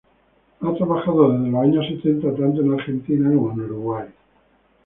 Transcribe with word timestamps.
Ha 0.61 0.73
trabajado 0.77 1.31
desde 1.31 1.51
los 1.51 1.61
años 1.63 1.85
setenta 1.87 2.35
tanto 2.35 2.61
en 2.61 2.73
Argentina 2.73 3.29
como 3.35 3.51
en 3.51 3.59
Uruguay. 3.61 4.07